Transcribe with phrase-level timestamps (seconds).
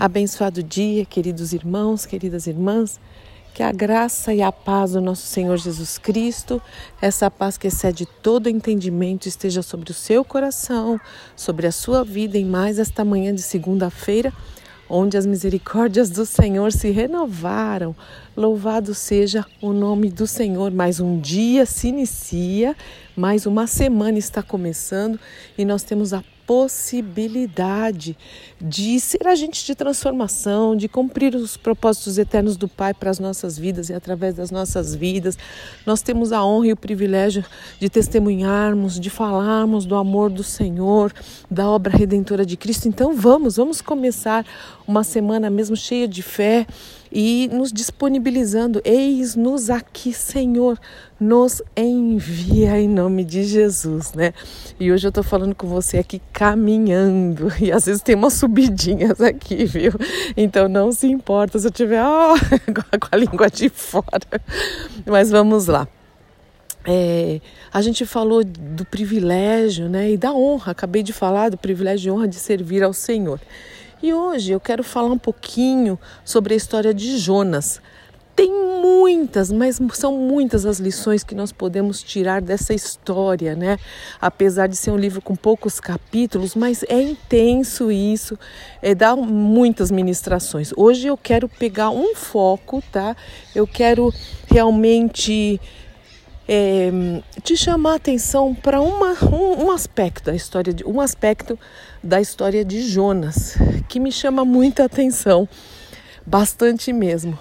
[0.00, 2.98] Abençoado dia, queridos irmãos, queridas irmãs.
[3.52, 6.58] Que a graça e a paz do nosso Senhor Jesus Cristo,
[7.02, 10.98] essa paz que excede todo entendimento, esteja sobre o seu coração,
[11.36, 14.32] sobre a sua vida em mais esta manhã de segunda-feira,
[14.88, 17.94] onde as misericórdias do Senhor se renovaram.
[18.34, 20.70] Louvado seja o nome do Senhor.
[20.70, 22.74] Mais um dia se inicia,
[23.14, 25.20] mais uma semana está começando
[25.58, 28.18] e nós temos a possibilidade
[28.60, 33.56] de ser agente de transformação, de cumprir os propósitos eternos do Pai para as nossas
[33.56, 35.38] vidas e através das nossas vidas.
[35.86, 37.44] Nós temos a honra e o privilégio
[37.78, 41.12] de testemunharmos, de falarmos do amor do Senhor,
[41.48, 42.88] da obra redentora de Cristo.
[42.88, 44.44] Então vamos, vamos começar
[44.88, 46.66] uma semana mesmo cheia de fé
[47.10, 48.80] e nos disponibilizando.
[48.84, 50.78] Eis-nos aqui, Senhor,
[51.18, 54.32] nos envia em nome de Jesus, né?
[54.78, 59.20] E hoje eu tô falando com você aqui caminhando e às vezes tem umas subidinhas
[59.20, 59.92] aqui, viu?
[60.36, 62.34] Então não se importa se eu tiver oh,
[62.98, 64.40] com a língua de fora.
[65.06, 65.88] Mas vamos lá.
[66.86, 67.40] É,
[67.72, 72.10] a gente falou do privilégio né, e da honra, acabei de falar do privilégio e
[72.10, 73.38] honra de servir ao Senhor.
[74.02, 77.82] E hoje eu quero falar um pouquinho sobre a história de Jonas.
[78.34, 83.78] Tem muitas, mas são muitas as lições que nós podemos tirar dessa história, né?
[84.18, 88.38] Apesar de ser um livro com poucos capítulos, mas é intenso isso,
[88.80, 90.72] é, dá muitas ministrações.
[90.74, 93.14] Hoje eu quero pegar um foco, tá?
[93.54, 94.10] Eu quero
[94.46, 95.60] realmente
[96.52, 96.90] é,
[97.44, 98.98] te chamar a atenção para um,
[99.32, 101.56] um aspecto da história de um aspecto
[102.02, 103.56] da história de Jonas
[103.88, 105.48] que me chama muita atenção,
[106.26, 107.38] bastante mesmo.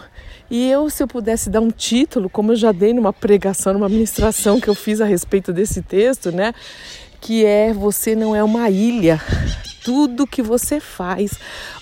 [0.48, 3.90] E eu, se eu pudesse dar um título, como eu já dei numa pregação, numa
[3.90, 6.54] ministração que eu fiz a respeito desse texto, né?
[7.20, 9.20] Que é Você não é uma ilha.
[9.84, 11.32] Tudo que você faz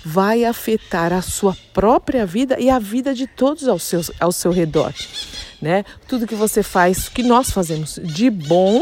[0.04, 4.52] vai afetar a sua própria vida e a vida de todos ao seu, ao seu
[4.52, 4.94] redor
[5.62, 5.84] né?
[6.08, 8.82] Tudo que você faz, que nós fazemos de bom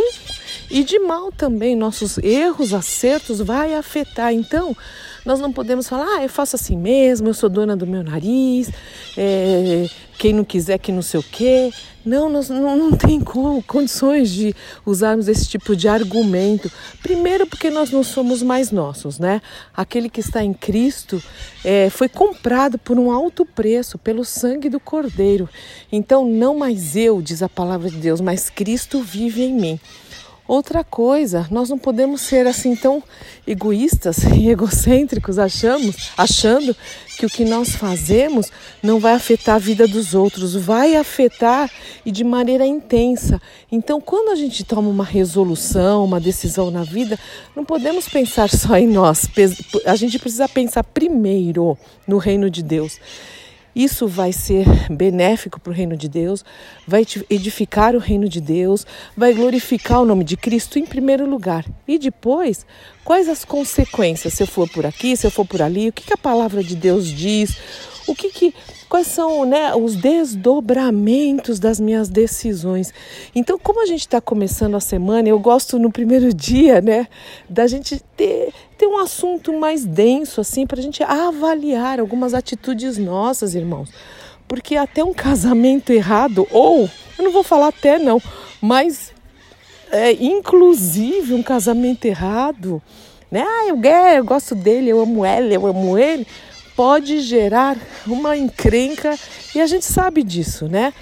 [0.69, 4.33] e de mal também, nossos erros, acertos vai afetar.
[4.33, 4.75] Então,
[5.25, 8.69] nós não podemos falar, ah, eu faço assim mesmo, eu sou dona do meu nariz,
[9.17, 9.87] é,
[10.17, 11.71] quem não quiser que não sei o quê.
[12.05, 14.55] Não, nós não, não tem como, condições de
[14.85, 16.71] usarmos esse tipo de argumento.
[17.01, 19.41] Primeiro, porque nós não somos mais nossos, né?
[19.75, 21.21] Aquele que está em Cristo
[21.63, 25.49] é, foi comprado por um alto preço, pelo sangue do Cordeiro.
[25.91, 29.79] Então, não mais eu, diz a palavra de Deus, mas Cristo vive em mim.
[30.47, 33.01] Outra coisa, nós não podemos ser assim tão
[33.47, 36.75] egoístas e egocêntricos, achamos, achando
[37.17, 38.51] que o que nós fazemos
[38.83, 41.71] não vai afetar a vida dos outros, vai afetar
[42.05, 43.41] e de maneira intensa.
[43.71, 47.17] Então, quando a gente toma uma resolução, uma decisão na vida,
[47.55, 49.27] não podemos pensar só em nós.
[49.85, 51.75] A gente precisa pensar primeiro
[52.07, 52.99] no reino de Deus.
[53.75, 56.45] Isso vai ser benéfico para o reino de Deus,
[56.87, 58.85] vai edificar o reino de Deus,
[59.17, 61.65] vai glorificar o nome de Cristo em primeiro lugar.
[61.85, 62.65] E depois,
[63.03, 64.33] quais as consequências?
[64.33, 66.63] Se eu for por aqui, se eu for por ali, o que, que a palavra
[66.63, 67.57] de Deus diz?
[68.07, 68.53] O que, que
[68.95, 72.93] quais são né, os desdobramentos das minhas decisões.
[73.35, 77.07] Então, como a gente está começando a semana, eu gosto no primeiro dia, né,
[77.49, 82.97] da gente ter, ter um assunto mais denso, assim, para a gente avaliar algumas atitudes
[82.97, 83.89] nossas, irmãos.
[84.47, 88.21] Porque até um casamento errado, ou, eu não vou falar até não,
[88.61, 89.11] mas
[89.91, 92.81] é, inclusive um casamento errado,
[93.31, 93.43] né?
[93.45, 93.81] Ah, eu,
[94.15, 96.27] eu gosto dele, eu amo ela, eu amo ele
[96.75, 99.17] pode gerar uma encrenca
[99.55, 100.93] e a gente sabe disso, né?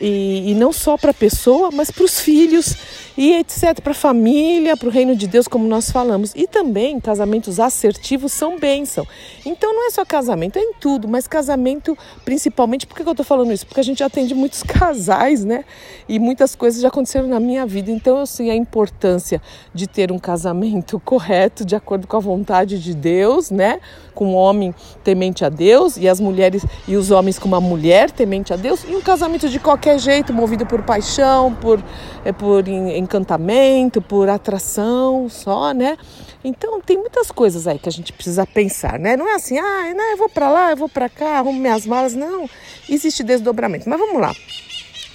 [0.00, 2.76] E, e não só para a pessoa, mas para os filhos
[3.16, 3.80] e etc.
[3.80, 6.32] Para a família, para o reino de Deus, como nós falamos.
[6.34, 9.06] E também casamentos assertivos são bênção.
[9.44, 12.86] Então não é só casamento, é em tudo, mas casamento principalmente.
[12.86, 13.66] Por que eu estou falando isso?
[13.66, 15.64] Porque a gente atende muitos casais, né?
[16.08, 17.90] E muitas coisas já aconteceram na minha vida.
[17.90, 19.40] Então eu sei a importância
[19.72, 23.80] de ter um casamento correto, de acordo com a vontade de Deus, né?
[24.14, 24.74] Com o um homem
[25.04, 28.84] temente a Deus e as mulheres e os homens com uma mulher temente a Deus.
[28.84, 31.82] E um casamento de qualquer jeito, movido por paixão, por,
[32.24, 35.96] é, por encantamento, por atração só, né?
[36.44, 39.16] Então tem muitas coisas aí que a gente precisa pensar, né?
[39.16, 41.86] Não é assim, ah, não, eu vou para lá, eu vou para cá, arrumo minhas
[41.86, 42.48] malas, não.
[42.88, 43.88] Existe desdobramento.
[43.88, 44.34] Mas vamos lá.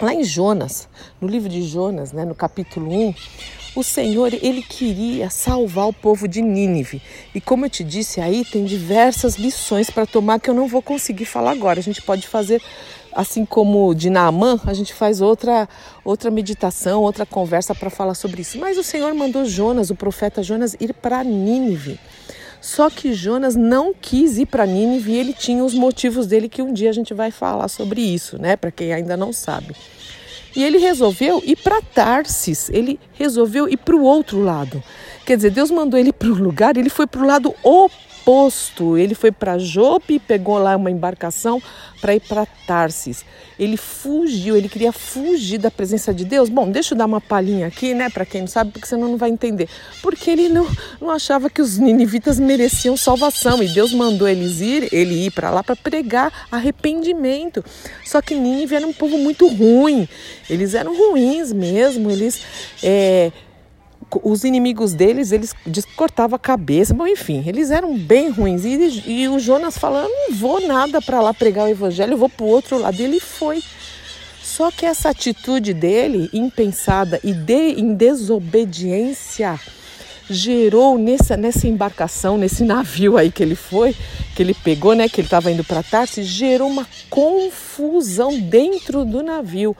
[0.01, 0.89] Lá em Jonas,
[1.21, 3.13] no livro de Jonas, né, no capítulo 1,
[3.73, 7.01] o Senhor, ele queria salvar o povo de Nínive.
[7.33, 10.81] E como eu te disse aí, tem diversas lições para tomar que eu não vou
[10.81, 11.79] conseguir falar agora.
[11.79, 12.61] A gente pode fazer
[13.13, 15.67] assim como de Naamã, a gente faz outra
[16.03, 18.57] outra meditação, outra conversa para falar sobre isso.
[18.59, 21.99] Mas o Senhor mandou Jonas, o profeta Jonas, ir para Nínive.
[22.61, 26.61] Só que Jonas não quis ir para Nínive e ele tinha os motivos dele que
[26.61, 28.55] um dia a gente vai falar sobre isso, né?
[28.55, 29.75] Para quem ainda não sabe.
[30.55, 34.83] E ele resolveu ir para Tarsis, ele resolveu ir para o outro lado.
[35.25, 38.97] Quer dizer, Deus mandou ele para o lugar, ele foi para o lado oposto oposto.
[38.97, 41.61] Ele foi para Jope e pegou lá uma embarcação
[41.99, 43.25] para ir para Tarsis.
[43.59, 46.49] Ele fugiu, ele queria fugir da presença de Deus.
[46.49, 49.17] Bom, deixa eu dar uma palhinha aqui, né, para quem não sabe, porque senão não
[49.17, 49.69] vai entender.
[50.01, 50.67] Porque ele não,
[50.99, 55.51] não achava que os ninivitas mereciam salvação e Deus mandou eles ir, ele ir para
[55.51, 57.63] lá para pregar arrependimento.
[58.03, 60.07] Só que Nínive era um povo muito ruim.
[60.49, 62.09] Eles eram ruins mesmo.
[62.09, 62.41] Eles
[62.81, 63.31] é,
[64.23, 65.53] os inimigos deles, eles
[65.95, 68.65] cortavam a cabeça, bom, enfim, eles eram bem ruins.
[68.65, 72.29] E, e o Jonas falando, não vou nada para lá pregar o evangelho, eu vou
[72.29, 72.99] para o outro lado.
[72.99, 73.61] E ele foi.
[74.41, 79.59] Só que essa atitude dele, impensada e de, em desobediência,
[80.29, 83.95] gerou nessa, nessa embarcação, nesse navio aí que ele foi,
[84.35, 89.21] que ele pegou, né, que ele estava indo para Tarsis, gerou uma confusão dentro do
[89.21, 89.75] navio.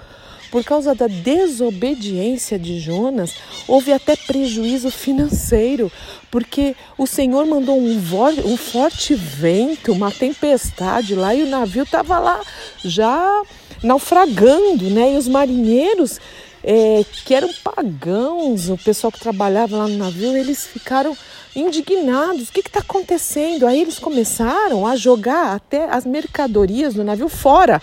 [0.52, 3.34] Por causa da desobediência de Jonas,
[3.68, 5.90] houve até prejuízo financeiro,
[6.30, 7.98] porque o Senhor mandou um,
[8.46, 12.42] um forte vento, uma tempestade lá e o navio estava lá
[12.84, 13.44] já
[13.82, 15.14] naufragando, né?
[15.14, 16.20] E os marinheiros
[16.64, 21.18] é, que eram pagãos, o pessoal que trabalhava lá no navio, eles ficaram
[21.56, 22.50] indignados.
[22.50, 23.68] O que está acontecendo?
[23.68, 27.82] Aí eles começaram a jogar até as mercadorias do navio fora.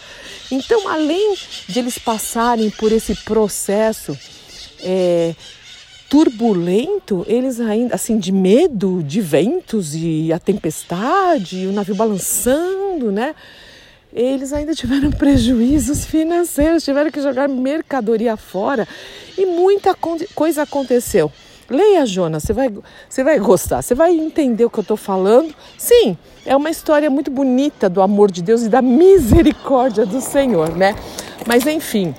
[0.50, 1.36] Então, além
[1.68, 4.18] de eles passarem por esse processo
[4.80, 5.34] é,
[6.08, 13.34] turbulento, eles ainda, assim, de medo de ventos e a tempestade, o navio balançando, né?
[14.10, 18.88] Eles ainda tiveram prejuízos financeiros, tiveram que jogar mercadoria fora
[19.36, 21.30] e muita coisa aconteceu.
[21.70, 22.72] Leia, Jonas, você vai,
[23.08, 25.54] você vai gostar, você vai entender o que eu estou falando.
[25.76, 26.16] Sim,
[26.46, 30.94] é uma história muito bonita do amor de Deus e da misericórdia do Senhor, né?
[31.46, 32.14] Mas enfim,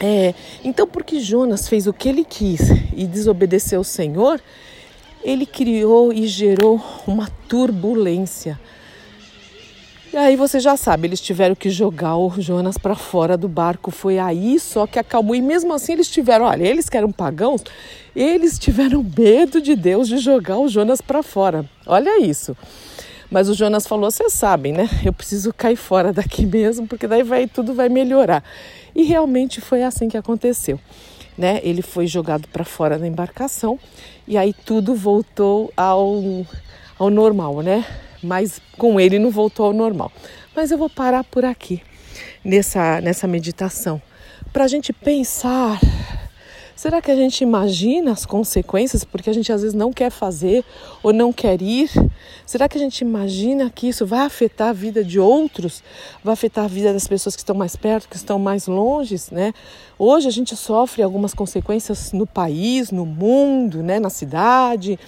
[0.00, 0.34] é,
[0.64, 2.60] então porque Jonas fez o que ele quis
[2.96, 4.40] e desobedeceu o Senhor,
[5.22, 8.58] ele criou e gerou uma turbulência
[10.12, 13.92] e aí você já sabe, eles tiveram que jogar o Jonas para fora do barco.
[13.92, 15.36] Foi aí só que acalmou.
[15.36, 17.62] E mesmo assim eles tiveram, olha, eles que eram pagãos,
[18.14, 21.64] eles tiveram medo de Deus de jogar o Jonas para fora.
[21.86, 22.56] Olha isso.
[23.30, 24.88] Mas o Jonas falou: vocês sabem, né?
[25.04, 28.42] Eu preciso cair fora daqui mesmo, porque daí vai, tudo vai melhorar.
[28.94, 30.80] E realmente foi assim que aconteceu.
[31.38, 31.60] Né?
[31.62, 33.78] Ele foi jogado para fora da embarcação
[34.26, 36.44] e aí tudo voltou ao,
[36.98, 37.86] ao normal, né?
[38.22, 40.12] Mas com ele não voltou ao normal.
[40.54, 41.82] Mas eu vou parar por aqui,
[42.44, 44.00] nessa, nessa meditação,
[44.52, 45.80] para a gente pensar.
[46.80, 50.64] Será que a gente imagina as consequências porque a gente às vezes não quer fazer
[51.02, 51.90] ou não quer ir?
[52.46, 55.82] Será que a gente imagina que isso vai afetar a vida de outros?
[56.24, 59.52] Vai afetar a vida das pessoas que estão mais perto, que estão mais longe, né?
[59.98, 64.98] Hoje a gente sofre algumas consequências no país, no mundo, né, na cidade,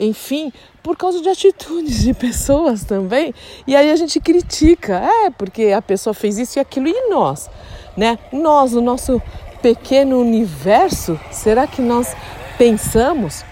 [0.00, 0.52] enfim,
[0.82, 3.32] por causa de atitudes de pessoas também.
[3.64, 7.48] E aí a gente critica, é, porque a pessoa fez isso e aquilo e nós,
[7.96, 8.18] né?
[8.32, 9.22] Nós, o nosso
[9.62, 12.16] pequeno universo, será que nós
[12.58, 13.44] pensamos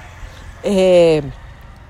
[0.65, 1.23] é,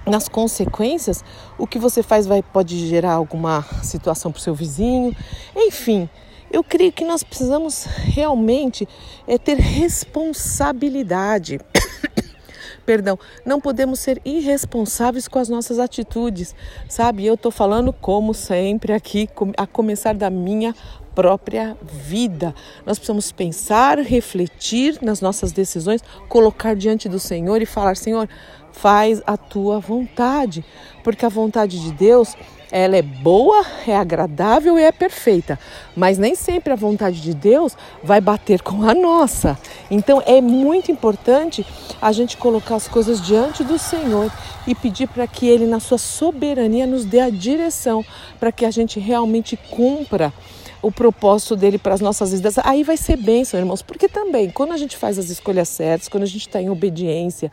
[0.07, 1.25] nas consequências?
[1.57, 5.17] O que você faz vai pode gerar alguma situação para o seu vizinho,
[5.57, 6.09] enfim.
[6.53, 8.87] Eu creio que nós precisamos realmente
[9.27, 11.59] é, ter responsabilidade.
[12.85, 16.55] Perdão, não podemos ser irresponsáveis com as nossas atitudes,
[16.89, 17.25] sabe?
[17.25, 20.75] Eu estou falando, como sempre, aqui, a começar da minha
[21.15, 22.55] própria vida.
[22.87, 28.29] Nós precisamos pensar, refletir nas nossas decisões, colocar diante do Senhor e falar: Senhor,
[28.73, 30.65] faz a tua vontade,
[31.03, 32.37] porque a vontade de Deus
[32.71, 35.59] ela é boa, é agradável e é perfeita,
[35.97, 39.59] mas nem sempre a vontade de Deus vai bater com a nossa.
[39.91, 41.67] Então é muito importante
[42.01, 44.33] a gente colocar as coisas diante do Senhor
[44.67, 48.05] e pedir para que Ele, na sua soberania, nos dê a direção
[48.39, 50.33] para que a gente realmente cumpra
[50.83, 52.57] o propósito dele para as nossas vidas.
[52.59, 56.23] Aí vai ser bênção, irmãos, porque também quando a gente faz as escolhas certas, quando
[56.23, 57.53] a gente está em obediência,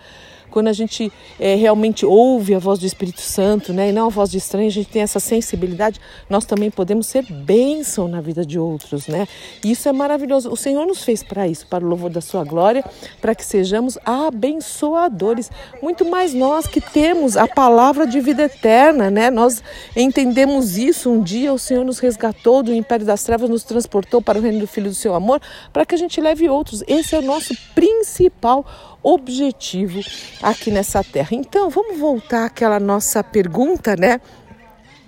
[0.50, 4.10] quando a gente é, realmente ouve a voz do Espírito Santo, né, e não a
[4.10, 6.00] voz de estranho, a gente tem essa sensibilidade,
[6.30, 9.27] nós também podemos ser bênção na vida de outros, né?
[9.63, 10.51] E isso é maravilhoso.
[10.51, 12.84] O Senhor nos fez para isso, para o louvor da sua glória,
[13.22, 15.51] para que sejamos abençoadores.
[15.82, 19.30] Muito mais nós que temos a palavra de vida eterna, né?
[19.30, 19.63] Nós
[19.96, 21.10] entendemos isso.
[21.10, 24.60] Um dia o Senhor nos resgatou do império das trevas, nos transportou para o reino
[24.60, 26.84] do Filho do seu amor, para que a gente leve outros.
[26.88, 28.66] Esse é o nosso principal
[29.01, 30.01] objetivo
[30.42, 31.30] aqui nessa terra.
[31.32, 34.20] Então, vamos voltar àquela nossa pergunta, né?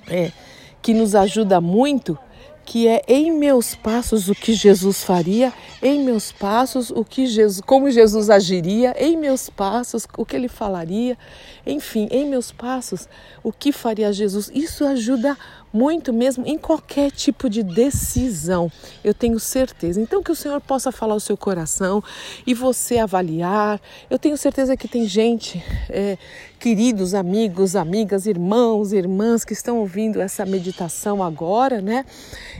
[0.07, 0.31] É,
[0.81, 2.17] que nos ajuda muito
[2.69, 7.61] que é em meus passos o que Jesus faria, em meus passos o que Jesus,
[7.65, 11.17] como Jesus agiria, em meus passos o que ele falaria,
[11.65, 13.09] enfim, em meus passos
[13.41, 14.51] o que faria Jesus.
[14.53, 15.35] Isso ajuda
[15.71, 18.71] muito mesmo em qualquer tipo de decisão,
[19.03, 20.01] eu tenho certeza.
[20.01, 22.03] Então, que o Senhor possa falar o seu coração
[22.45, 23.79] e você avaliar.
[24.09, 26.17] Eu tenho certeza que tem gente, é,
[26.59, 32.05] queridos amigos, amigas, irmãos, irmãs que estão ouvindo essa meditação agora, né?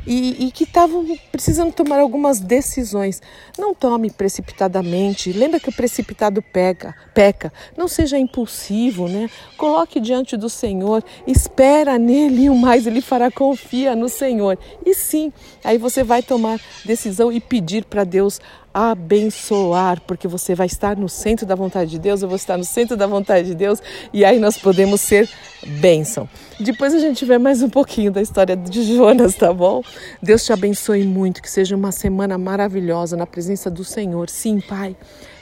[0.07, 3.21] E, e que estavam precisando tomar algumas decisões.
[3.57, 5.33] Não tome precipitadamente.
[5.33, 7.51] Lembra que o precipitado peca, peca.
[7.75, 9.29] Não seja impulsivo, né?
[9.57, 14.57] Coloque diante do Senhor, espera nele o mais ele fará, confia no Senhor.
[14.85, 15.31] E sim,
[15.63, 18.39] aí você vai tomar decisão e pedir para Deus
[18.73, 22.63] abençoar, porque você vai estar no centro da vontade de Deus, eu vou estar no
[22.63, 23.81] centro da vontade de Deus,
[24.13, 25.27] e aí nós podemos ser
[25.65, 26.29] bênção.
[26.59, 29.81] Depois a gente vê mais um pouquinho da história de Jonas, tá bom?
[30.21, 34.29] Deus te abençoe muito, que seja uma semana maravilhosa na presença do Senhor.
[34.29, 34.95] Sim, Pai,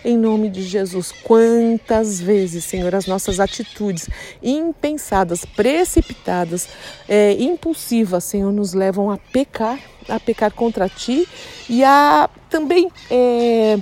[0.07, 1.11] em nome de Jesus.
[1.11, 4.09] Quantas vezes, Senhor, as nossas atitudes
[4.41, 6.69] impensadas, precipitadas,
[7.09, 11.27] é, impulsivas, Senhor, nos levam a pecar a pecar contra ti
[11.69, 13.77] e a também é,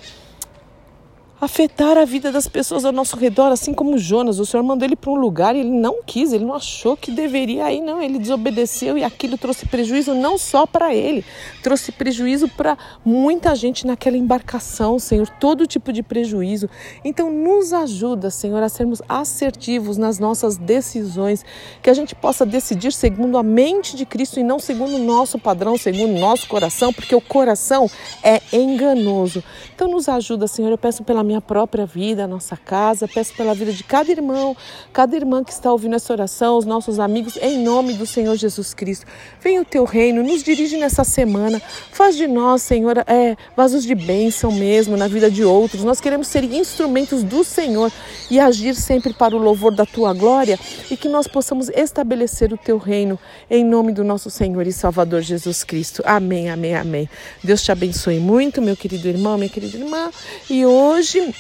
[1.46, 4.40] afetar a vida das pessoas ao nosso redor, assim como Jonas.
[4.40, 7.12] O Senhor mandou ele para um lugar e ele não quis, ele não achou que
[7.12, 8.02] deveria ir, não.
[8.02, 11.24] Ele desobedeceu e aquilo trouxe prejuízo não só para ele,
[11.64, 16.70] trouxe prejuízo para muita gente naquela embarcação, Senhor, todo tipo de prejuízo.
[17.04, 21.46] Então, nos ajuda, Senhor, a sermos assertivos nas nossas decisões,
[21.82, 25.38] que a gente possa decidir segundo a mente de Cristo e não segundo o nosso
[25.40, 27.90] padrão, segundo o nosso coração, porque o coração
[28.24, 29.44] é enganoso.
[29.74, 30.72] Então, nos ajuda, Senhor.
[30.72, 34.56] Eu peço pela minha própria vida, a nossa casa, peço pela vida de cada irmão,
[34.94, 38.74] cada irmã que está ouvindo essa oração, os nossos amigos, em nome do Senhor Jesus
[38.74, 39.06] Cristo.
[39.42, 41.62] Venha o teu reino, nos dirige nessa semana,
[41.92, 45.84] faz de nós, Senhor, é, vasos de bênção mesmo na vida de outros.
[45.84, 47.92] Nós queremos ser instrumentos do Senhor
[48.30, 52.58] e agir sempre para o louvor da tua glória e que nós possamos estabelecer o
[52.58, 56.02] teu reino em nome do nosso Senhor e Salvador Jesus Cristo.
[56.06, 57.10] Amém, amém, amém.
[57.44, 60.12] Deus te abençoe muito, meu querido irmão, minha querida irmã.
[60.50, 61.34] E hoje hoje,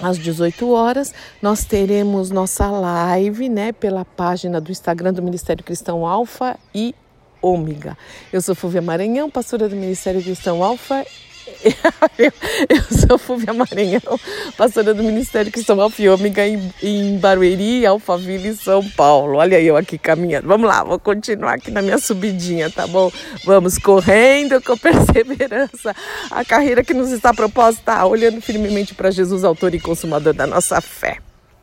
[0.00, 6.06] às 18 horas, nós teremos nossa live, né, pela página do Instagram do Ministério Cristão
[6.06, 6.94] Alfa e
[7.42, 7.96] Ômega.
[8.32, 11.04] Eu sou Fúvia Maranhão, pastora do Ministério Cristão Alfa
[12.18, 12.32] eu,
[12.68, 14.18] eu sou Fúvia Maranhão,
[14.56, 19.36] pastora do Ministério Cristão Alfiômiga em, em Barueri, Alphaville, São Paulo.
[19.38, 20.46] Olha eu aqui caminhando.
[20.46, 23.10] Vamos lá, vou continuar aqui na minha subidinha, tá bom?
[23.44, 25.94] Vamos correndo com perseverança.
[26.30, 30.80] A carreira que nos está proposta, olhando firmemente para Jesus, autor e consumador da nossa
[30.80, 31.18] fé.